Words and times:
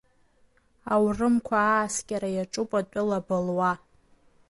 Аурымқәа 0.93 1.57
ааскьара 1.65 2.29
иаҿуп, 2.33 2.69
атәыла 2.79 3.19
былуа. 3.27 3.71